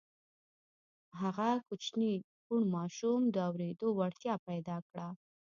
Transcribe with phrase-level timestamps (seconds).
[1.21, 2.11] هغه کوچني
[2.45, 5.07] کوڼ ماشوم د اورېدو وړتيا پيدا کړه.